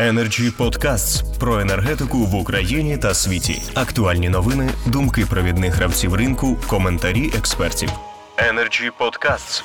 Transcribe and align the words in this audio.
Energy 0.00 0.56
Podcasts 0.58 1.38
про 1.38 1.60
енергетику 1.60 2.18
в 2.18 2.34
Україні 2.34 2.98
та 2.98 3.14
світі. 3.14 3.62
Актуальні 3.74 4.28
новини, 4.28 4.70
думки 4.86 5.26
провідних 5.30 5.74
гравців 5.74 6.14
ринку, 6.14 6.56
коментарі 6.68 7.30
експертів. 7.38 7.88
Energy 8.36 8.90
Podcasts. 9.00 9.64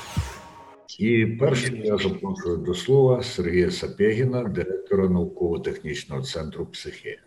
І 1.00 1.26
першим 1.26 1.76
я 1.76 1.98
запрошую 1.98 2.58
до 2.58 2.74
слова 2.74 3.24
Сергія 3.24 3.72
Сапєгіна, 3.72 4.44
директора 4.44 5.10
науково-технічного 5.10 6.22
центру 6.22 6.66
«Психія». 6.66 7.18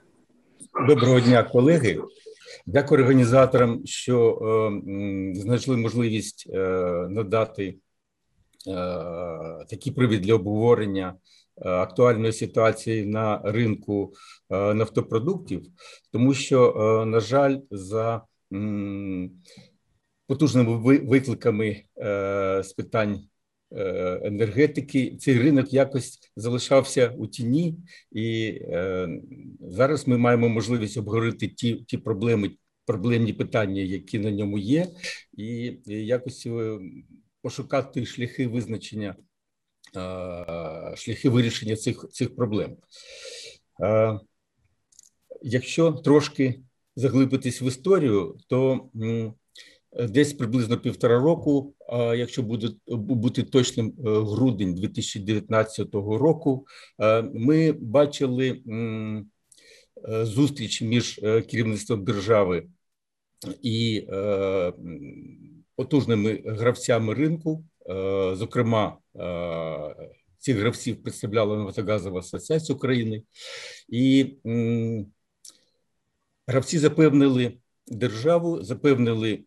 Доброго 0.88 1.20
дня, 1.20 1.42
колеги. 1.42 1.98
Дякую 2.66 3.00
організаторам, 3.00 3.82
що 3.84 4.38
е, 4.42 5.40
знайшли 5.40 5.76
можливість 5.76 6.50
е, 6.54 6.58
надати 7.10 7.64
е, 7.64 7.74
такий 9.70 9.92
привід 9.92 10.20
для 10.20 10.34
обговорення 10.34 11.14
актуальної 11.64 12.32
ситуації 12.32 13.06
на 13.06 13.42
ринку 13.44 14.12
е, 14.50 14.74
нафтопродуктів, 14.74 15.62
тому 16.12 16.34
що, 16.34 16.70
е, 16.70 17.06
на 17.06 17.20
жаль, 17.20 17.58
за 17.70 18.22
потужними 20.26 20.98
викликами 20.98 21.82
е, 21.98 22.62
з 22.64 22.72
питань 22.72 23.20
е, 23.72 24.20
енергетики, 24.24 25.16
цей 25.16 25.38
ринок 25.38 25.72
якось 25.72 26.18
залишався 26.36 27.14
у 27.18 27.26
тіні, 27.26 27.78
і 28.12 28.58
е, 28.62 29.08
зараз 29.60 30.08
ми 30.08 30.18
маємо 30.18 30.48
можливість 30.48 30.96
обговорити 30.96 31.48
ті, 31.48 31.74
ті 31.74 31.98
проблеми, 31.98 32.50
проблемні 32.86 33.32
питання, 33.32 33.82
які 33.82 34.18
на 34.18 34.30
ньому 34.30 34.58
є, 34.58 34.86
і, 35.36 35.46
і 35.86 36.06
якось 36.06 36.46
е, 36.46 36.78
пошукати 37.42 38.06
шляхи 38.06 38.48
визначення, 38.48 39.16
е, 39.18 39.27
шляхи 40.96 41.28
вирішення 41.28 41.76
цих, 41.76 42.06
цих 42.12 42.36
проблем. 42.36 42.76
Е, 43.82 44.20
Якщо 45.42 45.92
трошки 45.92 46.60
заглибитись 46.96 47.62
в 47.62 47.64
історію, 47.68 48.36
то 48.48 48.88
десь 50.08 50.32
приблизно 50.32 50.78
півтора 50.78 51.18
року, 51.18 51.74
якщо 52.16 52.42
буде 52.42 52.68
бути 52.88 53.42
точним, 53.42 53.86
е, 53.86 53.92
грудень 54.02 54.74
2019 54.74 55.94
року, 55.94 56.66
е, 57.00 57.22
ми 57.22 57.72
бачили 57.72 58.62
е, 60.08 60.24
зустріч 60.24 60.82
між 60.82 61.20
е, 61.22 61.42
керівництвом 61.42 62.04
держави 62.04 62.66
і 63.62 64.06
е, 64.12 64.72
потужними 65.76 66.42
гравцями 66.46 67.14
ринку, 67.14 67.64
е, 67.77 67.77
зокрема. 68.34 68.98
е, 69.16 69.94
Цих 70.40 70.56
гравців 70.56 71.02
представляла 71.02 71.56
Нафтогазова 71.56 72.18
асоціація 72.20 72.76
України, 72.76 73.22
і 73.88 74.36
гравці 76.46 76.78
запевнили 76.78 77.58
державу, 77.86 78.62
запевнили 78.62 79.44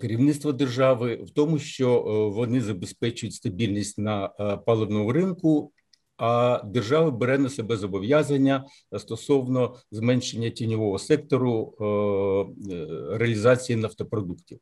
керівництво 0.00 0.52
держави 0.52 1.20
в 1.22 1.30
тому, 1.30 1.58
що 1.58 1.96
е, 1.96 2.34
вони 2.36 2.60
забезпечують 2.60 3.34
стабільність 3.34 3.98
на 3.98 4.30
е, 4.40 4.56
паливному 4.56 5.12
ринку. 5.12 5.72
А 6.16 6.62
держава 6.64 7.10
бере 7.10 7.38
на 7.38 7.48
себе 7.48 7.76
зобов'язання 7.76 8.66
стосовно 8.98 9.76
зменшення 9.90 10.50
тіньового 10.50 10.98
сектору 10.98 11.74
е, 11.80 11.84
е, 12.74 12.86
реалізації 13.18 13.76
нафтопродуктів. 13.76 14.58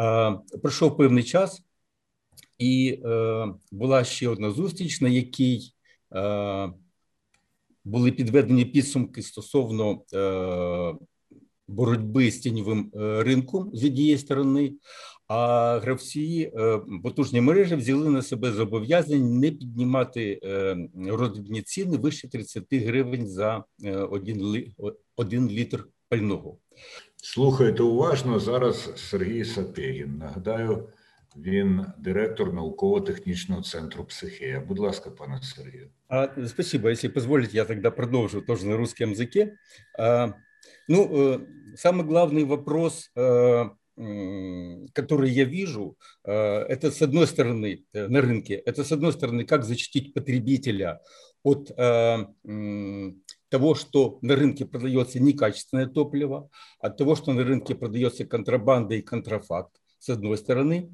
Е, 0.00 0.38
Пройшов 0.62 0.96
певний 0.96 1.24
час, 1.24 1.62
і 2.60 3.00
е, 3.04 3.46
була 3.72 4.04
ще 4.04 4.28
одна 4.28 4.50
зустріч, 4.50 5.00
на 5.00 5.08
якій 5.08 5.72
е, 6.14 6.72
були 7.84 8.12
підведені 8.12 8.64
підсумки 8.64 9.22
стосовно 9.22 10.02
е, 10.14 10.94
боротьби 11.68 12.30
з 12.30 12.38
тіньовим 12.38 12.92
е, 12.94 13.22
ринком 13.22 13.70
з 13.74 13.84
однієї 13.84 14.18
сторони, 14.18 14.72
а 15.28 15.78
гравці 15.78 16.52
е, 16.54 16.80
потужні 17.02 17.40
мережі 17.40 17.74
взяли 17.74 18.10
на 18.10 18.22
себе 18.22 18.52
зобов'язання 18.52 19.40
не 19.40 19.50
піднімати 19.50 20.40
е, 20.44 20.76
роздрібні 21.06 21.62
ціни 21.62 21.96
вище 21.96 22.28
30 22.28 22.64
гривень 22.72 23.28
за 23.28 23.64
один, 24.10 24.66
один 25.16 25.48
літр 25.48 25.88
пального. 26.08 26.56
Слухайте 27.16 27.82
уважно 27.82 28.40
зараз 28.40 28.90
Сергій 28.96 29.44
Сапєгін. 29.44 30.18
Нагадаю, 30.18 30.88
він 31.37 31.85
директор 31.97 32.53
науково-технічного 32.53 33.61
центру 33.61 34.05
«Психія». 34.05 34.59
Будь 34.67 34.79
ласка, 34.79 35.11
пане 35.11 35.41
Сергію. 35.41 35.89
А, 36.07 36.27
спасибо. 36.47 36.89
Если 36.89 37.09
позволите, 37.09 37.57
я 37.57 37.65
тогда 37.65 37.91
продолжу 37.91 38.41
тоже 38.41 38.67
на 38.67 38.77
русском 38.77 39.11
языке. 39.11 39.57
А, 39.99 40.33
ну, 40.87 41.09
э, 41.11 41.39
самый 41.75 42.05
главный 42.05 42.45
вопрос, 42.45 43.11
э, 43.15 43.69
м, 43.97 44.87
который 44.93 45.29
я 45.29 45.45
вижу, 45.45 45.97
э, 46.23 46.31
это 46.69 46.91
с 46.91 47.01
одной 47.01 47.27
стороны 47.27 47.83
э, 47.93 48.07
на 48.07 48.21
рынке, 48.21 48.55
это 48.65 48.83
с 48.83 48.91
одной 48.91 49.11
стороны, 49.11 49.45
как 49.45 49.63
защитить 49.63 50.13
потребителя 50.13 50.99
от 51.43 51.71
э, 51.77 52.25
м, 52.47 53.21
того, 53.49 53.75
что 53.75 54.19
на 54.21 54.35
рынке 54.35 54.65
продается 54.65 55.19
некачественное 55.19 55.87
топливо, 55.87 56.49
от 56.79 56.97
того, 56.97 57.15
что 57.15 57.33
на 57.33 57.43
рынке 57.43 57.75
продается 57.75 58.25
контрабанда 58.25 58.95
и 58.95 59.01
контрафакт, 59.01 59.81
с 59.99 60.09
одной 60.09 60.37
стороны, 60.37 60.89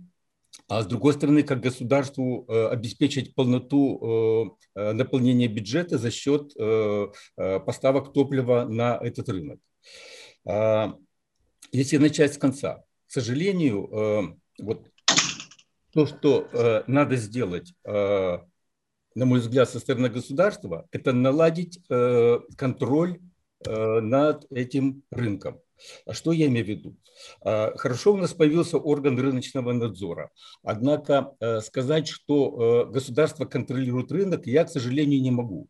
а 0.68 0.82
с 0.82 0.86
другой 0.86 1.12
стороны, 1.12 1.42
как 1.42 1.60
государству 1.60 2.44
э, 2.48 2.68
обеспечить 2.68 3.34
полноту 3.34 4.56
э, 4.74 4.80
э, 4.80 4.92
наполнения 4.92 5.46
бюджета 5.46 5.98
за 5.98 6.10
счет 6.10 6.52
поставок 7.36 8.12
топлива 8.12 8.66
на 8.68 8.98
этот 9.00 9.28
рынок. 9.28 9.60
А, 10.44 10.94
Если 11.72 11.98
начать 11.98 12.34
с 12.34 12.38
конца, 12.38 12.82
к 13.06 13.12
сожалению, 13.12 14.38
вот 14.58 14.88
то, 15.92 16.06
что 16.06 16.82
надо 16.86 17.16
сделать, 17.16 17.72
на 17.84 18.44
мой 19.14 19.40
взгляд, 19.40 19.70
со 19.70 19.80
стороны 19.80 20.08
государства, 20.08 20.86
это 20.90 21.12
наладить 21.12 21.80
контроль 22.56 23.20
над 23.64 24.46
этим 24.50 25.02
рынком. 25.10 25.60
А 26.04 26.12
что 26.12 26.32
я 26.32 26.46
имею 26.46 26.64
в 26.64 26.68
виду? 26.68 26.96
А, 27.42 27.72
Хорошо, 27.76 28.14
у 28.14 28.16
нас 28.16 28.32
появился 28.32 28.78
орган 28.78 29.18
рыночного 29.18 29.72
надзора. 29.72 30.30
Однако 30.62 31.34
э, 31.40 31.60
сказать, 31.60 32.08
что 32.08 32.86
э, 32.88 32.92
государство 32.92 33.44
контролирует 33.44 34.12
рынок, 34.12 34.46
я, 34.46 34.64
к 34.64 34.70
сожалению, 34.70 35.20
не 35.20 35.30
могу. 35.30 35.68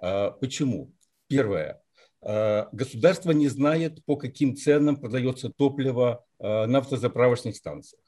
А, 0.00 0.30
Почему? 0.30 0.92
Первое. 1.26 1.80
Государство 2.20 3.30
не 3.30 3.46
знает, 3.46 4.04
по 4.04 4.16
каким 4.16 4.56
ценам 4.56 4.96
продается 4.96 5.50
топливо 5.50 6.24
а, 6.40 6.66
на 6.66 6.78
автозаправочных 6.78 7.54
станциях. 7.54 8.02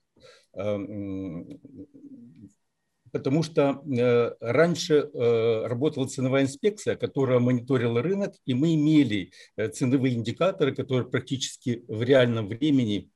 Потому 3.13 3.43
что 3.43 3.83
э, 3.85 4.33
раньше 4.41 4.95
э, 4.95 5.67
работала 5.67 6.07
ценовая 6.07 6.45
инспекция, 6.45 6.97
которая 6.97 7.39
мониторила 7.39 8.03
рынок, 8.03 8.35
и 8.47 8.55
мы 8.55 8.75
имели 8.75 9.33
э, 9.57 9.69
ценовые 9.69 10.15
индикаторы, 10.15 10.75
которые 10.75 11.09
практически 11.09 11.85
в 11.89 12.03
реальном 12.03 12.49
времени 12.49 13.11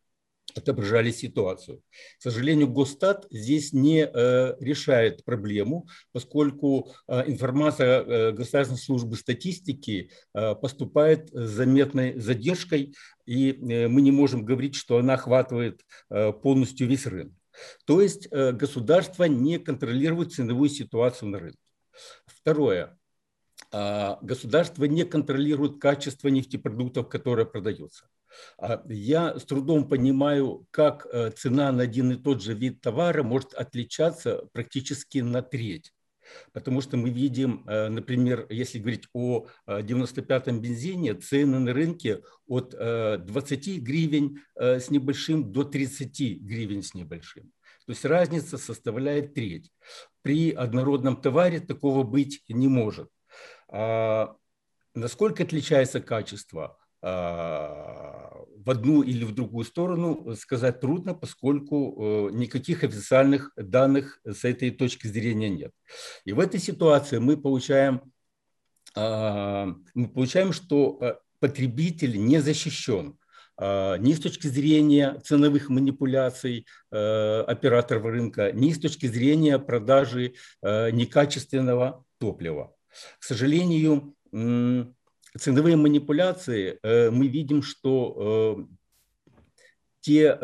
отображали 0.55 1.11
ситуацию. 1.11 1.83
К 2.19 2.23
сожалению, 2.23 2.69
Госстат 2.69 3.27
здесь 3.31 3.73
не 3.73 4.05
э, 4.05 4.57
решает 4.61 5.25
проблему, 5.25 5.89
поскольку 6.13 6.93
э, 7.09 7.25
информация 7.27 8.03
э, 8.03 8.33
Государственной 8.33 8.79
службы 8.79 9.17
статистики 9.17 10.11
э, 10.33 10.55
поступает 10.55 11.31
с 11.33 11.51
заметной 11.51 12.19
задержкой, 12.19 12.95
и 13.27 13.51
э, 13.53 13.89
мы 13.89 14.03
не 14.03 14.13
можем 14.13 14.45
говорить, 14.45 14.75
что 14.75 14.99
она 14.99 15.15
охватывает 15.15 15.81
э, 16.11 16.33
полностью 16.33 16.87
весь 16.87 17.07
рынок. 17.07 17.33
То 17.87 18.01
есть 18.01 18.29
э, 18.31 18.53
государство 18.53 19.25
не 19.25 19.59
контролирует 19.59 20.33
ценовую 20.33 20.69
ситуацию 20.69 21.31
на 21.31 21.39
рынке. 21.39 21.59
Второе. 22.27 22.99
А, 23.73 24.19
Государство 24.23 24.85
не 24.85 25.05
контролирует 25.05 25.81
качество 25.81 26.29
нефтепродуктов, 26.29 27.09
которые 27.09 27.47
продаются. 27.47 28.09
А 28.59 28.83
Я 28.89 29.39
с 29.39 29.45
трудом 29.45 29.89
понимаю, 29.89 30.67
как 30.71 31.07
э, 31.07 31.31
цена 31.31 31.73
на 31.73 31.85
один 31.85 32.13
и 32.13 32.17
тот 32.17 32.43
же 32.43 32.55
вид 32.55 32.81
товара 32.81 33.23
может 33.23 33.55
отличаться 33.55 34.49
практически 34.53 35.19
на 35.19 35.43
треть. 35.43 35.93
Потому 36.53 36.81
что 36.81 36.97
мы 36.97 37.11
видим, 37.11 37.65
э, 37.67 37.89
например, 37.89 38.47
если 38.51 38.79
говорить 38.79 39.09
о 39.13 39.47
э, 39.67 39.81
95-м 39.83 40.61
бензине, 40.61 41.15
цены 41.15 41.59
на 41.59 41.73
рынке 41.73 42.23
от 42.47 42.75
э, 42.79 43.19
20 43.19 43.83
гривен 43.83 44.43
э, 44.57 44.81
с 44.81 44.91
небольшим 44.91 45.53
до 45.53 45.65
30 45.65 46.41
гривен 46.43 46.83
с 46.83 46.95
небольшим. 46.95 47.53
То 47.87 47.93
есть 47.93 48.05
разница 48.05 48.59
составляет 48.59 49.35
треть. 49.35 49.71
При 50.23 50.53
однородном 50.53 51.21
товаре 51.21 51.61
такого 51.61 52.03
быть 52.03 52.43
не 52.49 52.69
может. 52.69 53.11
А 53.69 54.37
насколько 54.95 55.43
отличается 55.43 56.01
качество? 56.01 56.79
А, 58.65 58.67
в 58.67 58.71
одну 58.71 59.03
или 59.03 59.25
в 59.25 59.35
другую 59.35 59.65
сторону 59.65 60.35
сказать 60.37 60.81
трудно, 60.81 61.15
поскольку 61.15 62.29
э, 62.31 62.31
никаких 62.33 62.85
официальных 62.85 63.53
данных 63.57 64.21
с 64.25 64.45
этой 64.45 64.71
точки 64.71 65.07
зрения 65.07 65.49
нет. 65.49 65.73
И 66.25 66.33
в 66.33 66.41
этой 66.41 66.61
ситуации 66.61 67.19
мы 67.19 67.37
получаем 67.37 68.01
мы 68.97 70.09
получаем, 70.15 70.53
что 70.53 71.19
потребитель 71.41 72.17
не 72.25 72.41
защищен 72.41 73.19
ни 73.59 74.13
с 74.13 74.21
точки 74.21 74.47
зрения 74.47 75.21
ценовых 75.25 75.69
манипуляций 75.69 76.65
операторов 76.91 78.05
рынка, 78.05 78.53
ни 78.53 78.73
с 78.73 78.79
точки 78.79 79.07
зрения 79.07 79.59
продажи 79.59 80.35
некачественного 80.63 82.05
топлива. 82.19 82.73
К 83.19 83.25
сожалению, 83.25 84.15
ценовые 85.39 85.77
манипуляции, 85.77 86.79
мы 86.83 87.29
видим, 87.29 87.63
что 87.63 88.67
те 90.01 90.39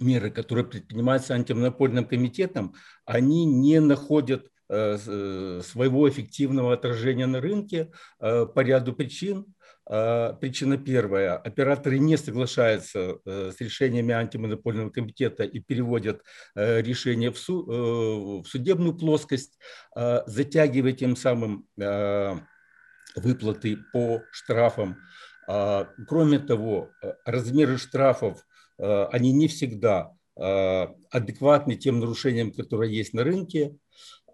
меры, 0.00 0.30
которые 0.30 0.64
предпринимаются 0.64 1.34
антимонопольным 1.34 2.04
комитетом, 2.04 2.74
они 3.04 3.44
не 3.44 3.80
находят 3.80 4.46
э, 4.68 4.98
э, 5.06 5.60
своего 5.64 6.08
эффективного 6.08 6.74
отражения 6.74 7.26
на 7.26 7.40
рынке 7.40 7.90
э, 8.20 8.46
по 8.46 8.60
ряду 8.60 8.92
причин. 8.92 9.46
Причина 9.88 10.78
первая. 10.78 11.36
Операторы 11.36 12.00
не 12.00 12.16
соглашаются 12.16 13.20
с 13.24 13.60
решениями 13.60 14.12
антимонопольного 14.12 14.90
комитета 14.90 15.44
и 15.44 15.60
переводят 15.60 16.22
решение 16.56 17.30
в, 17.30 17.38
су, 17.38 18.42
в 18.42 18.46
судебную 18.48 18.96
плоскость, 18.96 19.60
затягивая 19.94 20.90
тем 20.90 21.14
самым 21.14 21.68
выплаты 23.16 23.78
по 23.92 24.22
штрафам. 24.30 24.96
Кроме 25.46 26.38
того, 26.38 26.90
размеры 27.24 27.78
штрафов 27.78 28.44
Э, 28.78 29.06
они 29.12 29.32
не 29.32 29.48
всегда 29.48 30.12
э, 30.36 30.86
адекватны 31.10 31.76
тем 31.76 32.00
нарушениям, 32.00 32.52
которые 32.52 32.94
есть 32.96 33.14
на 33.14 33.24
рынке. 33.24 33.76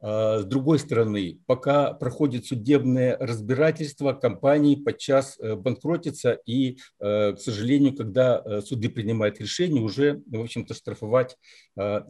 Э, 0.02 0.40
с 0.40 0.44
другой 0.44 0.79
стороны, 0.79 1.40
пока 1.46 1.93
проходит 1.93 2.46
судебное 2.46 3.17
разбирательство, 3.19 4.12
компании 4.12 4.76
подчас 4.76 5.38
банкротятся, 5.38 6.32
и, 6.46 6.79
к 6.99 7.37
сожалению, 7.38 7.96
когда 7.96 8.61
суды 8.62 8.88
принимают 8.88 9.40
решение, 9.40 9.82
уже, 9.82 10.23
в 10.26 10.40
общем-то, 10.40 10.75
штрафовать 10.75 11.37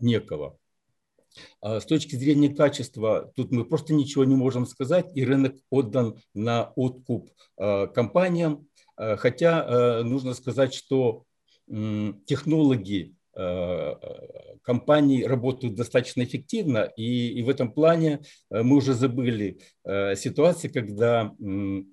некого. 0.00 0.58
С 1.62 1.84
точки 1.86 2.16
зрения 2.16 2.54
качества, 2.54 3.32
тут 3.36 3.52
мы 3.52 3.64
просто 3.64 3.94
ничего 3.94 4.24
не 4.24 4.34
можем 4.34 4.66
сказать, 4.66 5.10
и 5.14 5.24
рынок 5.24 5.56
отдан 5.70 6.16
на 6.34 6.72
откуп 6.76 7.30
компаниям, 7.56 8.66
хотя 8.96 10.02
нужно 10.02 10.34
сказать, 10.34 10.74
что 10.74 11.24
технологии 11.66 13.14
э, 13.34 13.94
компаний 14.62 15.24
работают 15.24 15.74
достаточно 15.74 16.22
эффективно, 16.22 16.90
и, 16.96 17.28
и 17.28 17.42
в 17.42 17.48
этом 17.48 17.72
плане 17.72 18.20
э, 18.50 18.62
мы 18.62 18.76
уже 18.76 18.94
забыли 18.94 19.58
э, 19.84 20.14
ситуации, 20.16 20.68
когда 20.68 21.34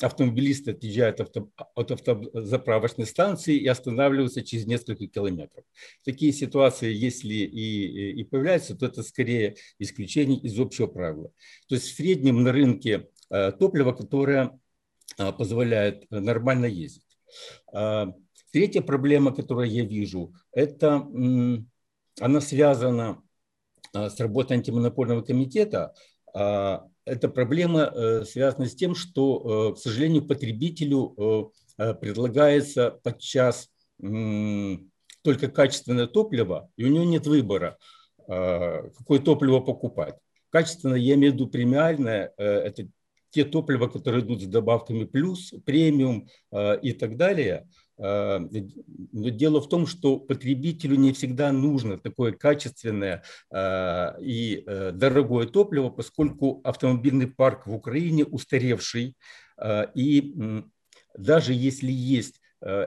автомобилисты 0.01 0.71
отъезжают 0.71 1.21
авто, 1.21 1.49
от 1.75 1.91
автозаправочной 1.91 3.05
станции 3.05 3.57
и 3.57 3.67
останавливаются 3.67 4.43
через 4.43 4.65
несколько 4.65 5.07
километров. 5.07 5.63
Такие 6.05 6.33
ситуации, 6.33 6.93
если 6.93 7.33
и, 7.33 8.11
и 8.19 8.23
появляются, 8.23 8.75
то 8.75 8.85
это 8.85 9.03
скорее 9.03 9.55
исключение 9.79 10.39
из 10.39 10.59
общего 10.59 10.87
правила. 10.87 11.31
То 11.67 11.75
есть 11.75 11.87
в 11.87 11.95
среднем 11.95 12.43
на 12.43 12.51
рынке 12.51 13.07
топливо, 13.59 13.91
которое 13.91 14.59
позволяет 15.37 16.09
нормально 16.09 16.65
ездить. 16.65 17.05
Третья 18.51 18.81
проблема, 18.81 19.33
которую 19.33 19.69
я 19.69 19.83
вижу, 19.83 20.33
это 20.51 21.07
она 22.19 22.41
связана 22.41 23.21
а, 23.93 24.09
с 24.09 24.19
работой 24.19 24.57
антимонопольного 24.57 25.21
комитета. 25.21 25.93
А, 26.33 26.85
эта 27.05 27.27
проблема 27.27 27.81
э, 27.81 28.23
связана 28.23 28.67
с 28.67 28.75
тем, 28.75 28.93
что, 28.93 29.71
э, 29.71 29.75
к 29.75 29.77
сожалению, 29.79 30.27
потребителю 30.27 31.51
э, 31.77 31.93
предлагается 31.95 32.99
подчас 33.03 33.69
только 35.21 35.49
качественное 35.49 36.07
топливо, 36.07 36.69
и 36.77 36.85
у 36.85 36.87
него 36.87 37.03
нет 37.03 37.25
выбора, 37.25 37.77
а, 38.27 38.89
какое 38.97 39.19
топливо 39.19 39.59
покупать. 39.59 40.15
Качественное, 40.51 40.97
я 40.97 41.15
имею 41.15 41.31
в 41.31 41.35
виду 41.35 41.47
премиальное, 41.47 42.33
это 42.37 42.87
те 43.29 43.43
топлива, 43.45 43.87
которые 43.87 44.23
идут 44.23 44.41
с 44.41 44.45
добавками 44.47 45.03
плюс, 45.03 45.53
премиум 45.65 46.27
и 46.51 46.93
так 46.93 47.17
далее– 47.17 47.67
но 47.99 49.29
дело 49.29 49.59
в 49.61 49.67
том, 49.67 49.85
что 49.85 50.17
потребителю 50.17 50.95
не 50.95 51.11
всегда 51.11 51.51
нужно 51.51 51.97
такое 51.97 52.31
качественное 52.31 53.23
э, 53.51 54.21
и 54.21 54.63
э, 54.65 54.91
дорогое 54.93 55.47
топливо, 55.47 55.89
поскольку 55.89 56.61
автомобильный 56.63 57.27
парк 57.27 57.67
в 57.67 57.73
Украине 57.73 58.23
устаревший, 58.23 59.17
и 59.93 60.63
даже 61.17 61.53
если 61.53 61.91
есть 61.91 62.39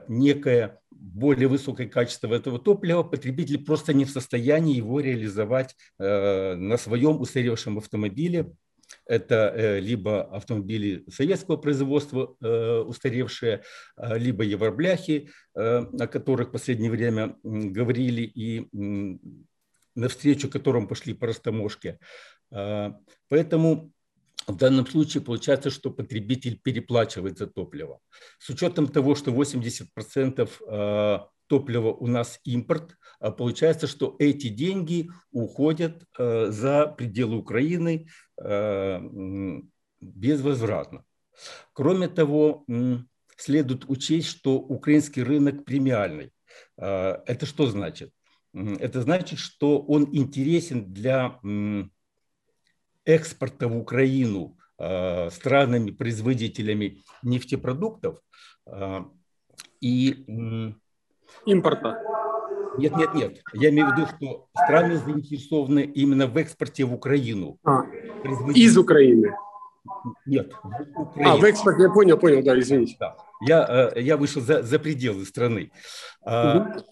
некое 0.08 0.80
более 0.90 1.48
высокое 1.48 1.86
качество 1.86 2.32
этого 2.32 2.58
топлива, 2.58 3.02
потребитель 3.02 3.62
просто 3.62 3.92
не 3.92 4.06
в 4.06 4.10
состоянии 4.10 4.76
его 4.76 5.00
реализовать 5.00 5.76
на 5.98 6.76
своем 6.78 7.20
устаревшем 7.20 7.76
автомобиле, 7.76 8.52
это 9.06 9.52
э, 9.54 9.80
либо 9.80 10.22
автомобили 10.22 11.04
советского 11.10 11.56
производства 11.56 12.36
э, 12.40 12.78
устаревшие, 12.80 13.62
э, 13.96 14.18
либо 14.18 14.44
евробляхи, 14.44 15.30
о 15.54 16.06
которых 16.06 16.48
в 16.48 16.52
последнее 16.52 16.90
время 16.90 17.36
говорили 17.42 18.22
и 18.22 18.68
навстречу 19.94 20.48
которым 20.48 20.88
пошли 20.88 21.12
по 21.12 21.26
растаможке. 21.26 21.98
Поэтому 23.28 23.92
в 24.46 24.56
данном 24.56 24.86
случае 24.86 25.22
получается, 25.22 25.68
что 25.68 25.90
потребитель 25.90 26.58
переплачивает 26.58 27.36
за 27.36 27.48
топливо. 27.48 28.00
С 28.38 28.48
учетом 28.48 28.88
того, 28.88 29.14
что 29.14 29.30
80% 29.30 31.28
топлива 31.52 31.92
у 31.92 32.06
нас 32.06 32.40
импорт, 32.44 32.96
получается, 33.36 33.86
что 33.86 34.16
эти 34.18 34.48
деньги 34.48 35.08
уходят 35.30 36.04
за 36.18 36.94
пределы 36.96 37.36
Украины 37.36 38.06
Э, 38.44 39.00
безвозвратно. 40.00 41.04
Кроме 41.72 42.08
того, 42.08 42.66
следует 43.36 43.88
учесть, 43.88 44.26
что 44.26 44.56
украинский 44.56 45.22
рынок 45.22 45.64
премиальный. 45.64 46.32
Э, 46.76 47.18
это 47.26 47.46
что 47.46 47.66
значит? 47.68 48.12
Это 48.52 49.00
значит, 49.00 49.38
что 49.38 49.80
он 49.80 50.08
интересен 50.12 50.92
для 50.92 51.38
экспорта 53.04 53.68
в 53.68 53.76
Украину 53.78 54.58
э, 54.78 55.30
странами-производителями 55.30 57.02
нефтепродуктов 57.22 58.20
и 59.80 60.26
импорта. 61.46 61.98
Нет, 62.78 62.96
нет, 62.96 63.14
нет. 63.14 63.38
Я 63.52 63.70
имею 63.70 63.88
в 63.88 63.92
виду, 63.92 64.06
что 64.06 64.48
страны 64.64 64.96
заинтересованы 64.96 65.80
именно 65.80 66.26
в 66.26 66.36
экспорте 66.36 66.84
в 66.84 66.94
Украину. 66.94 67.58
А, 67.64 67.82
из 68.54 68.76
Украины? 68.78 69.34
Нет, 70.26 70.52
в 70.62 71.00
Украину. 71.00 71.34
А, 71.34 71.36
в 71.36 71.44
экспорте, 71.44 71.82
я 71.82 71.90
понял, 71.90 72.16
понял, 72.16 72.42
да, 72.42 72.58
извините. 72.58 72.96
Да. 72.98 73.16
Я, 73.42 73.90
э, 73.94 74.00
я 74.00 74.16
вышел 74.16 74.40
за, 74.40 74.62
за 74.62 74.78
пределы 74.78 75.24
страны. 75.26 75.70
Угу. 76.22 76.84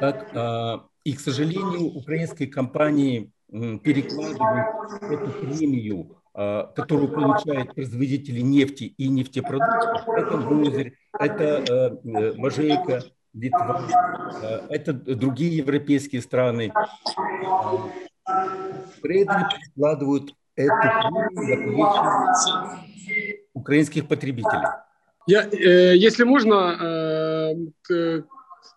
Так, 0.00 0.84
и, 1.04 1.12
к 1.14 1.20
сожалению, 1.20 1.96
украинские 1.96 2.48
компании 2.48 3.32
перекладывают 3.50 5.02
эту 5.10 5.30
премию, 5.40 6.16
которую 6.32 7.08
получают 7.08 7.74
производители 7.74 8.40
нефти 8.40 8.84
и 8.84 9.08
нефтепродуктов. 9.08 10.08
Это 10.08 10.38
Гозерь, 10.38 10.94
это 11.18 11.44
э, 11.44 12.08
э, 12.08 12.32
Мажейка, 12.36 13.02
Литва, 13.34 13.88
э, 14.42 14.60
это 14.68 14.92
другие 14.92 15.56
европейские 15.56 16.22
страны. 16.22 16.72
Трейдеры 19.02 19.48
прикладывают 19.50 20.34
эту 20.54 20.74
на 20.74 22.34
украинских 23.54 24.08
потребителей. 24.08 24.68
Я, 25.26 25.48
э, 25.50 25.96
если 25.96 26.24
можно, 26.24 26.54
э, 26.54 27.54
к, 27.82 28.24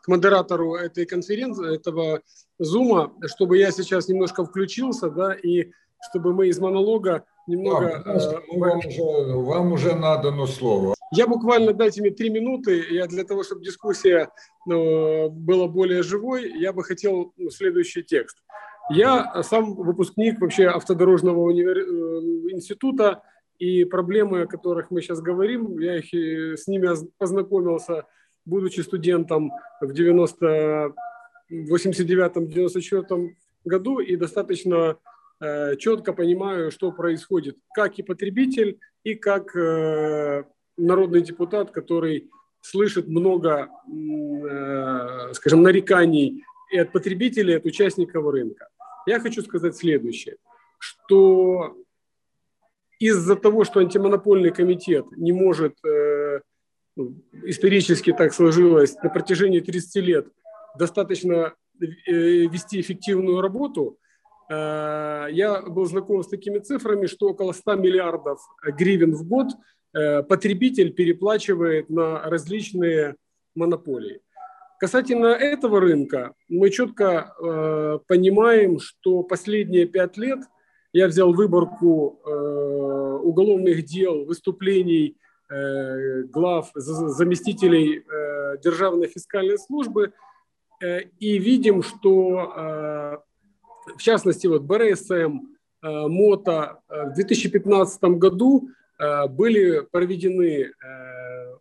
к 0.02 0.08
модератору 0.08 0.76
этой 0.76 1.06
конференции, 1.06 1.76
этого 1.76 2.22
зума, 2.60 3.12
чтобы 3.26 3.58
я 3.58 3.72
сейчас 3.72 4.08
немножко 4.08 4.46
включился, 4.46 5.10
да, 5.10 5.34
и 5.34 5.72
чтобы 6.10 6.34
мы 6.34 6.48
из 6.48 6.60
монолога 6.60 7.26
немного... 7.48 8.04
А, 8.06 8.18
э, 8.18 8.42
вам, 8.58 8.78
уже, 8.78 9.36
вам 9.36 9.72
уже 9.72 9.96
надано 9.96 10.46
слово. 10.46 10.95
Я 11.12 11.28
буквально, 11.28 11.74
дайте 11.74 12.02
мне 12.02 12.12
три 12.12 12.30
минуты, 12.30 12.84
я 12.90 13.08
для 13.08 13.24
того, 13.24 13.44
чтобы 13.44 13.64
дискуссия 13.64 14.30
ну, 14.66 15.30
была 15.30 15.68
более 15.68 16.04
живой, 16.04 16.52
я 16.60 16.74
бы 16.74 16.84
хотел 16.84 17.34
ну, 17.38 17.50
следующий 17.50 18.04
текст. 18.04 18.38
Я 18.90 19.44
сам 19.44 19.76
выпускник 19.76 20.40
вообще 20.40 20.68
автодорожного 20.68 21.40
универ... 21.40 21.78
Э, 21.78 22.52
института, 22.52 23.24
и 23.60 23.86
проблемы, 23.86 24.42
о 24.42 24.48
которых 24.48 24.92
мы 24.92 25.02
сейчас 25.02 25.22
говорим, 25.22 25.80
я 25.80 25.98
их 26.00 26.14
с 26.60 26.68
ними 26.68 26.90
познакомился, 27.18 28.06
будучи 28.46 28.82
студентом 28.82 29.52
в 29.80 29.94
90 29.94 30.94
89-94 31.52 33.36
году, 33.66 34.00
и 34.00 34.16
достаточно 34.16 34.98
четко 35.78 36.14
понимаю, 36.14 36.72
что 36.72 36.92
происходит, 36.92 37.58
как 37.74 38.00
и 38.00 38.04
потребитель, 38.04 38.80
и 39.04 39.14
как 39.16 39.56
народный 40.78 41.22
депутат, 41.22 41.72
который 41.72 42.30
слышит 42.62 43.08
много, 43.08 43.70
скажем, 45.34 45.62
нареканий 45.62 46.44
и 46.72 46.78
от 46.78 46.92
потребителей, 46.92 47.54
и 47.54 47.58
от 47.58 47.66
участников 47.66 48.28
рынка. 48.32 48.68
Я 49.06 49.20
хочу 49.20 49.44
сказать 49.44 49.76
следующее, 49.76 50.38
что 50.80 51.76
из-за 53.00 53.36
того, 53.36 53.64
что 53.64 53.80
антимонопольный 53.80 54.52
комитет 54.52 55.06
не 55.16 55.32
может, 55.32 55.76
э, 55.86 56.42
ну, 56.96 57.16
исторически 57.44 58.14
так 58.14 58.34
сложилось, 58.34 58.96
на 59.04 59.10
протяжении 59.10 59.60
30 59.60 59.96
лет 60.04 60.28
достаточно 60.78 61.54
э, 61.80 61.86
вести 62.08 62.80
эффективную 62.80 63.42
работу, 63.42 63.98
э, 64.50 65.28
я 65.32 65.62
был 65.62 65.86
знаком 65.86 66.24
с 66.24 66.28
такими 66.28 66.60
цифрами, 66.60 67.08
что 67.08 67.30
около 67.30 67.52
100 67.52 67.76
миллиардов 67.76 68.40
гривен 68.64 69.14
в 69.14 69.28
год 69.28 69.50
потребитель 70.28 70.92
переплачивает 70.92 71.90
на 71.90 72.22
различные 72.24 73.16
монополии. 73.56 74.22
Касательно 74.78 75.28
этого 75.28 75.80
рынка, 75.80 76.34
мы 76.50 76.70
четко 76.70 77.34
э, 77.40 78.00
понимаем, 78.08 78.80
что 78.80 79.24
последние 79.24 79.86
пять 79.86 80.18
лет 80.18 80.40
я 80.92 81.08
взял 81.08 81.34
выборку 81.34 82.20
э, 82.26 83.20
уголовных 83.24 83.86
дел, 83.86 84.26
выступлений 84.26 85.18
э, 85.50 86.24
глав, 86.24 86.72
заместителей 86.74 88.00
э, 88.00 88.58
Державной 88.62 89.08
фискальной 89.08 89.58
службы, 89.58 90.12
э, 90.84 91.04
и 91.20 91.38
видим, 91.38 91.82
что 91.82 92.54
э, 92.56 93.18
в 93.96 94.02
частности 94.02 94.48
вот 94.48 94.64
БРСМ, 94.64 95.40
э, 95.84 96.08
МОТО 96.08 96.82
э, 96.90 97.10
в 97.12 97.14
2015 97.14 98.04
году 98.20 98.68
э, 98.68 98.72
были 99.30 99.82
проведены 99.92 100.64
э, 100.64 100.72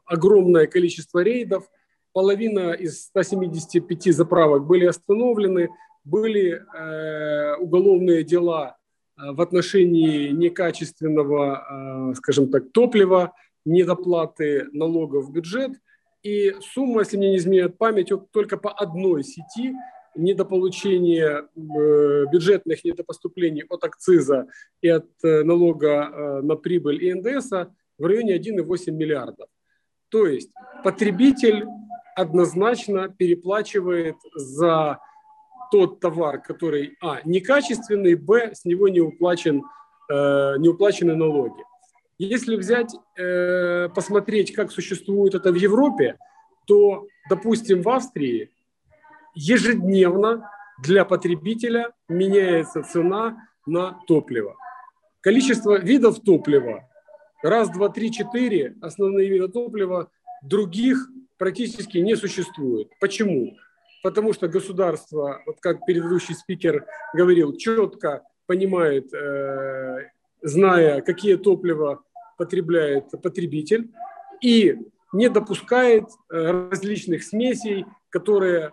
огромное 0.04 0.66
количество 0.66 1.20
рейдов– 1.22 1.68
половина 2.14 2.72
из 2.72 3.06
175 3.06 4.14
заправок 4.14 4.64
были 4.64 4.86
остановлены, 4.86 5.68
были 6.04 6.62
э, 6.62 7.56
уголовные 7.56 8.22
дела 8.22 8.76
э, 9.16 9.32
в 9.32 9.40
отношении 9.40 10.28
некачественного, 10.28 12.12
э, 12.12 12.14
скажем 12.14 12.50
так, 12.50 12.70
топлива, 12.72 13.34
недоплаты 13.66 14.68
налогов 14.72 15.26
в 15.26 15.32
бюджет. 15.32 15.72
И 16.22 16.54
сумма, 16.60 17.00
если 17.00 17.16
мне 17.16 17.30
не 17.30 17.36
изменяет 17.36 17.76
память, 17.76 18.12
только 18.30 18.56
по 18.56 18.70
одной 18.70 19.24
сети 19.24 19.74
недополучение 20.16 21.42
э, 21.42 22.25
бюджетных 22.33 22.85
недопоступлений 22.85 23.64
от 23.68 23.85
акциза 23.85 24.47
и 24.80 24.88
от 24.88 25.06
э, 25.23 25.42
налога 25.42 26.40
на 26.42 26.56
прибыль 26.56 27.04
и 27.04 27.14
НДС 27.14 27.50
в 27.99 28.04
районе 28.04 28.37
1,8 28.37 28.90
миллиардов. 28.90 29.49
То 30.09 30.26
есть 30.26 30.50
потребитель 30.83 31.66
однозначно 32.14 33.09
переплачивает 33.09 34.16
за 34.35 35.00
тот 35.71 36.00
товар, 36.00 36.40
который, 36.40 36.97
а, 37.00 37.21
некачественный, 37.25 38.14
б, 38.14 38.54
с 38.54 38.64
него 38.64 38.88
не, 38.88 39.00
уплачен, 39.00 39.64
э, 40.09 40.54
не 40.59 40.68
уплачены 40.68 41.16
налоги. 41.16 41.64
Если 42.18 42.54
взять, 42.54 42.94
э, 43.18 43.88
посмотреть, 43.88 44.52
как 44.52 44.71
существует 44.71 45.35
это 45.35 45.50
в 45.50 45.56
Европе, 45.56 46.16
то, 46.66 47.06
допустим, 47.28 47.83
в 47.83 47.88
Австрии 47.88 48.50
ежедневно 49.34 50.50
для 50.82 51.04
потребителя 51.04 51.92
меняется 52.08 52.82
цена 52.82 53.48
на 53.66 54.00
топливо. 54.06 54.56
Количество 55.20 55.78
видов 55.78 56.20
топлива, 56.20 56.88
раз, 57.42 57.70
два, 57.70 57.88
три, 57.88 58.12
четыре 58.12 58.76
основные 58.82 59.28
виды 59.28 59.48
топлива, 59.48 60.10
других 60.42 61.08
практически 61.38 61.98
не 61.98 62.16
существует. 62.16 62.88
Почему? 63.00 63.56
Потому 64.02 64.32
что 64.34 64.48
государство, 64.48 65.40
вот 65.46 65.60
как 65.60 65.84
предыдущий 65.86 66.34
спикер 66.34 66.86
говорил, 67.14 67.56
четко 67.56 68.22
понимает, 68.46 69.12
э, 69.14 70.10
зная, 70.42 71.00
какие 71.00 71.36
топлива 71.36 72.02
потребляет 72.36 73.10
потребитель, 73.22 73.90
и 74.42 74.76
не 75.12 75.30
допускает 75.30 76.04
э, 76.30 76.68
различных 76.70 77.22
смесей, 77.22 77.86
которые 78.10 78.72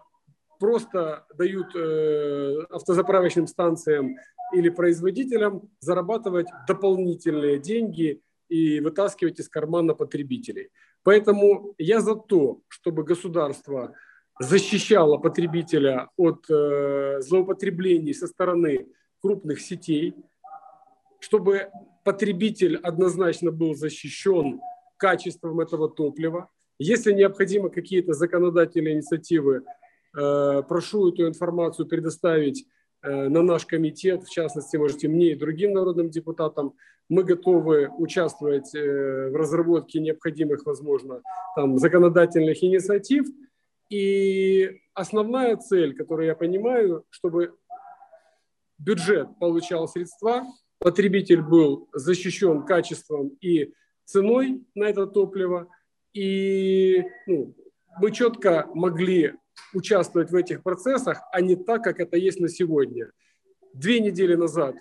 просто 0.62 1.26
дают 1.36 1.76
э, 1.76 2.66
автозаправочным 2.70 3.48
станциям 3.48 4.16
или 4.54 4.70
производителям 4.70 5.64
зарабатывать 5.80 6.46
дополнительные 6.68 7.58
деньги 7.58 8.22
и 8.48 8.80
вытаскивать 8.80 9.40
из 9.40 9.50
кармана 9.50 9.96
потребителей. 9.96 10.70
Поэтому 11.02 11.74
я 11.80 12.00
за 12.00 12.16
то, 12.16 12.62
чтобы 12.68 13.04
государство 13.04 13.96
защищало 14.40 15.18
потребителя 15.18 16.10
от 16.16 16.46
э, 16.48 17.22
злоупотреблений 17.22 18.14
со 18.14 18.28
стороны 18.28 18.88
крупных 19.20 19.62
сетей, 19.62 20.14
чтобы 21.20 21.72
потребитель 22.04 22.78
однозначно 22.78 23.52
был 23.52 23.74
защищен 23.74 24.62
качеством 24.98 25.60
этого 25.60 25.90
топлива. 25.90 26.50
Если 26.78 27.14
необходимы 27.14 27.72
какие-то 27.72 28.14
законодательные 28.14 28.94
инициативы, 28.94 29.64
прошу 30.14 31.10
эту 31.10 31.28
информацию 31.28 31.88
предоставить 31.88 32.66
э, 33.02 33.30
на 33.30 33.42
наш 33.42 33.66
комитет, 33.66 34.24
в 34.24 34.30
частности, 34.30 34.78
можете 34.78 35.08
мне 35.08 35.32
и 35.32 35.36
другим 35.36 35.74
народным 35.74 36.10
депутатам, 36.10 36.74
мы 37.10 37.24
готовы 37.24 37.90
участвовать 37.98 38.74
э, 38.74 39.30
в 39.30 39.36
разработке 39.36 40.00
необходимых, 40.00 40.66
возможно, 40.66 41.22
там, 41.56 41.78
законодательных 41.78 42.64
инициатив. 42.64 43.28
И 43.90 44.80
основная 44.94 45.58
цель, 45.58 45.94
которую 45.94 46.28
я 46.28 46.36
понимаю, 46.36 47.04
чтобы 47.10 47.54
бюджет 48.78 49.28
получал 49.40 49.88
средства, 49.90 50.46
потребитель 50.80 51.42
был 51.42 51.90
защищен 51.94 52.64
качеством 52.64 53.30
и 53.42 53.74
ценой 54.06 54.64
на 54.74 54.86
это 54.86 55.06
топливо, 55.06 55.68
и 56.14 57.04
ну, 57.28 57.54
мы 58.00 58.12
четко 58.12 58.70
могли 58.74 59.34
участвовать 59.74 60.32
в 60.32 60.36
этих 60.36 60.64
процессах, 60.64 61.22
а 61.32 61.42
не 61.42 61.56
так, 61.56 61.84
как 61.84 62.00
это 62.00 62.18
есть 62.18 62.40
на 62.40 62.50
сегодня. 62.50 63.12
Две 63.74 64.00
недели 64.00 64.36
назад 64.36 64.76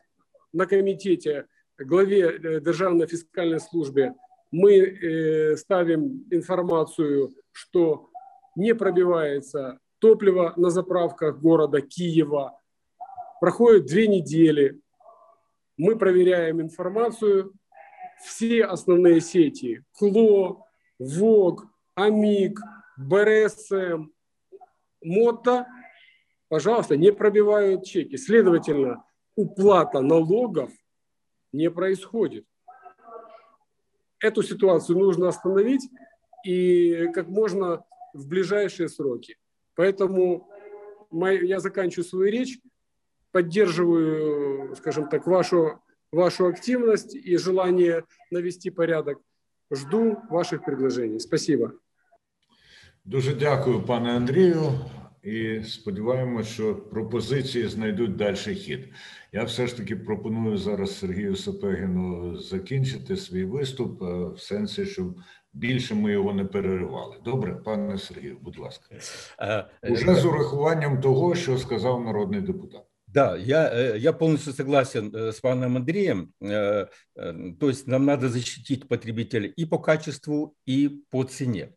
на 0.52 0.66
комитете 0.66 1.46
главе 1.78 2.30
э, 2.30 2.60
Державной 2.60 3.06
фискальной 3.06 3.60
службы 3.60 4.14
мы 4.50 4.74
э, 4.74 5.56
ставим 5.56 6.26
информацию, 6.30 7.32
что 7.52 8.10
не 8.56 8.74
пробивается 8.74 9.78
топливо 10.00 10.54
на 10.56 10.70
заправках 10.70 11.38
города 11.38 11.80
Киева. 11.80 12.58
Проходит 13.40 13.86
две 13.86 14.08
недели. 14.08 14.80
Мы 15.76 15.96
проверяем 15.96 16.60
информацию. 16.60 17.52
Все 18.24 18.64
основные 18.64 19.20
сети– 19.20 19.82
КЛО, 19.98 20.66
ВОГ, 20.98 21.66
АМИК, 21.94 22.60
БРСМ, 22.98 24.10
МОТО, 25.02 25.66
пожалуйста, 26.48 26.96
не 26.96 27.12
пробивают 27.12 27.84
чеки. 27.84 28.16
Следовательно, 28.16 29.04
уплата 29.36 30.00
налогов 30.00 30.70
не 31.52 31.70
происходит. 31.70 32.44
Эту 34.18 34.42
ситуацию 34.42 34.98
нужно 34.98 35.28
остановить 35.28 35.88
и 36.44 37.08
как 37.14 37.28
можно 37.28 37.84
в 38.12 38.28
ближайшие 38.28 38.88
сроки. 38.88 39.36
Поэтому 39.74 40.48
я 41.10 41.60
заканчиваю 41.60 42.04
свою 42.04 42.30
речь, 42.30 42.60
поддерживаю, 43.32 44.74
скажем 44.76 45.08
так, 45.08 45.26
вашу, 45.26 45.80
вашу 46.12 46.46
активность 46.46 47.14
и 47.14 47.36
желание 47.36 48.04
навести 48.30 48.70
порядок. 48.70 49.18
Жду 49.72 50.18
ваших 50.28 50.64
предложений. 50.64 51.20
Спасибо. 51.20 51.74
Дуже 53.04 53.34
дякую, 53.34 53.82
пане 53.82 54.10
Андрію. 54.16 54.72
І 55.22 55.62
сподіваємося, 55.64 56.50
що 56.50 56.74
пропозиції 56.74 57.68
знайдуть 57.68 58.16
далі 58.16 58.36
хід. 58.36 58.88
Я 59.32 59.44
все 59.44 59.66
ж 59.66 59.76
таки 59.76 59.96
пропоную 59.96 60.58
зараз 60.58 60.98
Сергію 60.98 61.36
Сапегіну 61.36 62.36
закінчити 62.36 63.16
свій 63.16 63.44
виступ 63.44 64.02
е, 64.02 64.06
в 64.06 64.40
сенсі, 64.40 64.86
щоб 64.86 65.16
більше 65.52 65.94
ми 65.94 66.12
його 66.12 66.32
не 66.32 66.44
переривали. 66.44 67.16
Добре, 67.24 67.54
пане 67.54 67.98
Сергію, 67.98 68.38
будь 68.42 68.58
ласка, 68.58 68.84
е, 69.38 69.64
е, 69.82 69.92
уже 69.92 70.14
з 70.14 70.24
урахуванням 70.24 71.00
того, 71.00 71.34
що 71.34 71.58
сказав 71.58 72.04
народний 72.04 72.40
депутат. 72.40 72.82
Да, 73.06 73.36
я, 73.36 73.94
я 73.96 74.12
полностью 74.12 74.52
согласен 74.52 75.14
с 75.14 75.40
паном 75.40 75.76
Андреем. 75.76 76.28
То 77.58 77.68
есть 77.68 77.88
нам 77.88 78.04
надо 78.04 78.28
защитить 78.28 78.88
потребителя 78.88 79.52
и 79.58 79.66
по 79.66 79.78
качеству, 79.78 80.54
и 80.68 81.02
по 81.10 81.24
цене. 81.24 81.68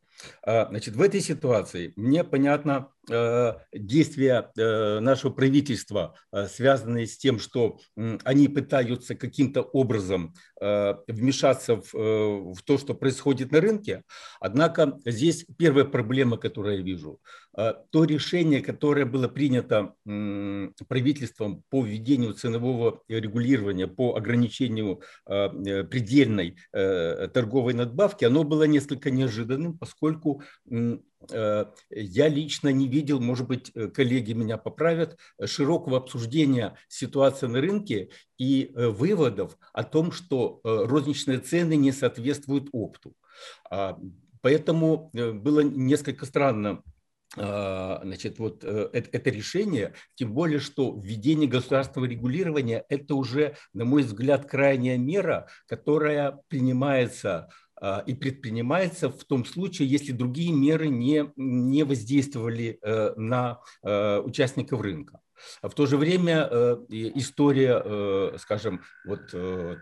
Значит, 0.45 0.95
в 0.95 1.01
этой 1.01 1.21
ситуации 1.21 1.93
мне 1.95 2.23
понятно 2.23 2.89
действия 3.07 4.51
нашего 4.55 5.31
правительства, 5.31 6.15
связанные 6.47 7.07
с 7.07 7.17
тем, 7.17 7.39
что 7.39 7.79
они 8.23 8.47
пытаются 8.47 9.15
каким-то 9.15 9.61
образом 9.61 10.33
вмешаться 10.59 11.81
в, 11.81 11.93
в 11.93 12.61
то, 12.63 12.77
что 12.77 12.93
происходит 12.93 13.51
на 13.51 13.59
рынке. 13.59 14.03
Однако 14.39 14.99
здесь 15.05 15.45
первая 15.57 15.85
проблема, 15.85 16.37
которую 16.37 16.77
я 16.77 16.83
вижу, 16.83 17.19
то 17.53 18.03
решение, 18.05 18.61
которое 18.61 19.05
было 19.05 19.27
принято 19.27 19.93
правительством 20.87 21.63
по 21.69 21.83
введению 21.83 22.33
ценового 22.33 23.01
регулирования, 23.07 23.87
по 23.87 24.15
ограничению 24.15 25.01
предельной 25.25 26.57
торговой 26.71 27.73
надбавки, 27.73 28.25
оно 28.25 28.43
было 28.43 28.63
несколько 28.63 29.11
неожиданным, 29.11 29.77
поскольку 29.77 30.41
Э, 30.73 30.97
я 31.29 32.27
лично 32.27 32.69
не 32.69 32.87
видел, 32.87 33.19
может 33.19 33.47
быть, 33.47 33.71
э, 33.75 33.87
коллеги 33.87 34.33
меня 34.33 34.57
поправят, 34.57 35.17
широкого 35.43 35.97
обсуждения 35.97 36.75
ситуации 36.87 37.47
на 37.47 37.61
рынке 37.61 38.09
и 38.37 38.71
э, 38.75 38.87
выводов 38.87 39.57
о 39.73 39.83
том, 39.83 40.11
что 40.11 40.59
розничные 40.63 41.39
цены 41.39 41.75
не 41.75 41.91
соответствуют 41.91 42.69
опту. 42.71 43.13
А, 43.69 43.99
поэтому 44.41 45.11
было 45.13 45.61
несколько 45.61 46.25
странно 46.25 46.83
а, 47.35 48.01
значит, 48.03 48.37
вот 48.37 48.63
это 48.63 49.29
решение, 49.31 49.93
тем 50.13 50.33
более, 50.33 50.59
что 50.59 50.95
введение 50.99 51.49
государственного 51.49 52.09
регулирования– 52.09 52.85
это 52.89 53.15
уже, 53.15 53.55
на 53.73 53.85
мой 53.85 54.03
взгляд, 54.03 54.45
крайняя 54.45 54.97
мера, 54.97 55.47
которая 55.65 56.39
принимается 56.47 57.49
и 58.05 58.13
предпринимается 58.13 59.09
в 59.09 59.23
том 59.25 59.45
случае, 59.45 59.87
если 59.89 60.11
другие 60.11 60.53
меры 60.53 60.87
не, 60.87 61.31
не 61.35 61.83
воздействовали 61.83 62.79
э, 62.81 63.13
на 63.17 63.59
э, 63.83 64.19
участников 64.19 64.81
рынка. 64.81 65.19
В 65.61 65.71
то 65.71 65.85
же 65.85 65.97
время 65.97 66.47
э, 66.49 66.77
история, 66.89 68.37
скажем, 68.37 68.81
вот 69.05 69.31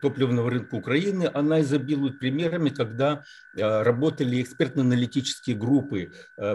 топливного 0.02 0.50
рынка 0.50 0.76
Украины, 0.76 1.30
она 1.32 1.62
изобилует 1.62 2.18
примерами, 2.18 2.70
когда 2.70 3.24
работали 3.54 4.42
экспертно-аналитические 4.42 5.56
группы 5.56 6.12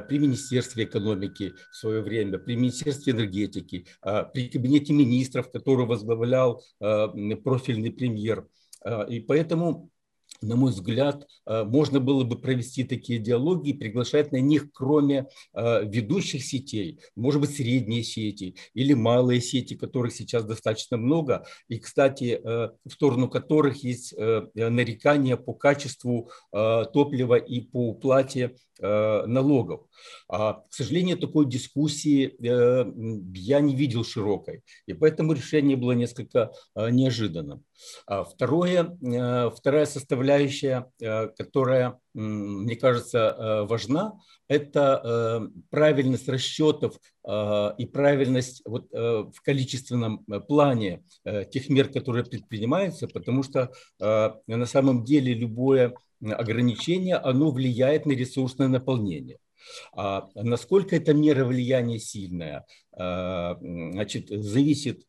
при 0.09 0.19
Министерстве 0.19 0.85
экономики 0.85 1.55
в 1.71 1.77
свое 1.77 2.03
время, 2.03 2.39
при 2.39 2.57
Министерстве 2.57 3.13
энергетики, 3.13 3.87
при 4.03 4.49
Кабинете 4.49 4.93
министров, 4.93 5.53
который 5.53 5.87
возглавлял 5.87 6.65
профильный 6.81 7.93
премьер. 7.93 8.49
И 9.09 9.21
поэтому 9.21 9.91
на 10.43 10.57
мой 10.57 10.71
взгляд, 10.71 11.27
э, 11.47 11.65
можно 11.65 12.01
было 12.01 12.25
бы 12.25 12.39
провести 12.39 12.85
такие 12.85 13.19
диалоги 13.19 13.71
и 13.71 13.75
приглашать 13.75 14.33
на 14.33 14.41
них, 14.41 14.73
кроме 14.73 15.27
э, 15.55 15.85
ведущих 15.85 16.45
сетей, 16.45 16.99
может 17.15 17.41
быть, 17.41 17.57
средние 17.57 18.03
сети 18.03 18.57
или 18.75 18.95
малые 18.95 19.41
сети, 19.41 19.75
которых 19.75 20.13
сейчас 20.13 20.45
достаточно 20.45 20.97
много, 20.97 21.47
и, 21.69 21.79
кстати, 21.79 22.41
э, 22.43 22.71
в 22.85 22.91
сторону 22.91 23.29
которых 23.29 23.83
есть 23.83 24.15
нарекания 24.17 25.37
по 25.37 25.53
качеству 25.53 26.31
топлива 26.51 27.37
и 27.37 27.61
по 27.61 27.91
уплате 27.91 28.57
налогов. 28.81 29.87
А, 30.29 30.55
к 30.55 30.73
сожалению, 30.73 31.19
такой 31.19 31.47
дискуссии 31.47 32.35
я 32.41 33.61
не 33.61 33.75
видел 33.75 34.05
широкой, 34.05 34.63
и 34.87 34.93
поэтому 34.93 35.33
решение 35.33 35.77
было 35.77 35.93
несколько 35.93 36.53
неожиданным. 36.75 37.65
А 38.07 38.25
второе, 38.25 38.97
вторая 39.51 39.87
составляющая 39.87 40.91
э, 41.01 41.29
которая, 41.29 41.99
мне 42.15 42.77
кажется, 42.77 43.19
э, 43.19 43.63
важна, 43.67 44.15
это 44.49 45.01
э, 45.03 45.61
правильность 45.71 46.29
расчетов 46.29 46.99
и 47.29 47.87
правильность 47.93 48.63
вот 48.65 48.89
в 48.93 49.35
количественном 49.43 50.25
плане 50.47 51.03
тех 51.51 51.69
мер, 51.69 51.89
которые 51.89 52.25
предпринимаются, 52.25 53.09
потому 53.09 53.43
что 53.43 53.73
на 53.99 54.67
самом 54.67 55.03
деле 55.03 55.35
любое 55.35 55.97
ограничение, 56.23 57.17
оно 57.17 57.51
влияет 57.51 58.07
на 58.07 58.13
ресурсное 58.13 58.69
наполнение. 58.69 59.39
А 59.95 60.29
насколько 60.35 60.97
эта 60.97 61.15
мера 61.15 61.45
влияния 61.45 61.99
сильная, 61.99 62.65
значит, 62.93 64.29
зависит 64.29 65.03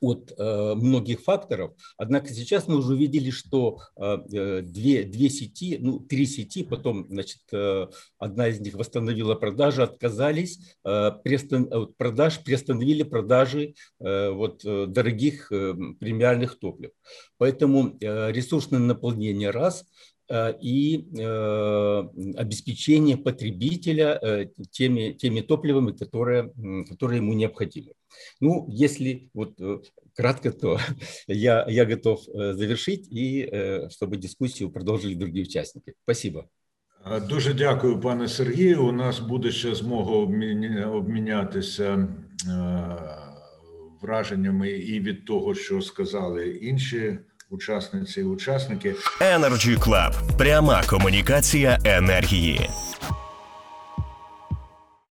от 0.00 0.32
э, 0.36 0.74
многих 0.74 1.22
факторов. 1.22 1.72
Однако 1.96 2.28
сейчас 2.28 2.68
мы 2.68 2.76
уже 2.76 2.94
увидели, 2.94 3.30
что 3.30 3.80
э, 3.96 4.18
э, 4.32 4.60
две, 4.62 5.04
две 5.04 5.28
сети, 5.28 5.78
ну, 5.80 6.00
три 6.00 6.26
сети, 6.26 6.64
потом, 6.64 7.06
значит, 7.08 7.42
э, 7.52 7.86
одна 8.18 8.48
из 8.48 8.60
них 8.60 8.74
восстановила 8.74 9.34
продажи, 9.34 9.82
отказались 9.82 10.76
э, 10.84 11.10
приостан, 11.24 11.68
от 11.72 11.96
продаж, 11.96 12.42
приостановили 12.42 13.02
продажи 13.02 13.74
э, 14.00 14.30
вот, 14.30 14.64
э, 14.64 14.86
дорогих 14.86 15.50
э, 15.52 15.74
премиальных 15.98 16.58
топлив. 16.58 16.90
Поэтому 17.38 17.96
э, 18.00 18.32
ресурсное 18.32 18.80
наполнение 18.80 19.50
раз, 19.50 19.84
Э, 19.84 20.15
и 20.61 21.09
э, 21.17 22.03
обеспечение 22.37 23.17
потребителя 23.17 24.17
э, 24.21 24.45
теми, 24.71 25.11
теми 25.11 25.41
топливами, 25.41 25.91
которые, 25.91 26.53
которые 26.89 27.17
ему 27.17 27.33
необходимы. 27.33 27.91
Ну, 28.39 28.65
если 28.69 29.29
вот 29.33 29.59
кратко, 30.15 30.51
то 30.51 30.79
я, 31.27 31.65
я 31.69 31.85
готов 31.85 32.23
завершить 32.33 33.07
і 33.11 33.51
щоб 33.89 34.15
дискусію 34.15 34.71
продовжили 34.71 35.15
другі 35.15 35.41
учасники. 35.41 35.93
Спасибо. 36.03 36.43
Дуже 37.29 37.53
дякую, 37.53 37.99
пане 37.99 38.27
Сергію. 38.27 38.85
У 38.85 38.91
нас 38.91 39.19
буде 39.19 39.51
ще 39.51 39.75
змога 39.75 40.11
обмінятися 40.91 42.07
враженнями 44.01 44.69
і 44.69 44.99
від 44.99 45.25
того, 45.25 45.55
що 45.55 45.81
сказали 45.81 46.49
інші 46.49 47.19
учасниці 47.49 48.19
і 48.21 48.23
учасники. 48.23 48.95
Energy 49.21 49.77
Club. 49.79 50.37
пряма 50.37 50.83
комунікація 50.89 51.79
енергії. 51.83 52.69